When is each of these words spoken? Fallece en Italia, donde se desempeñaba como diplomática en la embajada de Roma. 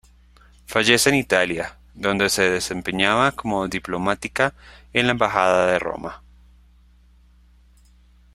Fallece 0.65 1.09
en 1.09 1.15
Italia, 1.15 1.77
donde 1.93 2.27
se 2.29 2.49
desempeñaba 2.49 3.33
como 3.33 3.67
diplomática 3.67 4.55
en 4.93 5.05
la 5.05 5.11
embajada 5.11 5.67
de 5.67 5.77
Roma. 5.77 6.23